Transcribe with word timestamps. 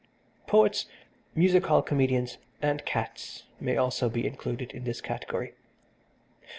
Poets, 0.47 0.87
music 1.35 1.67
hall 1.67 1.83
comedians 1.83 2.39
and 2.59 2.83
cats 2.85 3.43
may 3.59 3.77
also 3.77 4.09
be 4.09 4.25
included 4.25 4.71
in 4.71 4.83
this 4.83 4.99
category. 4.99 5.53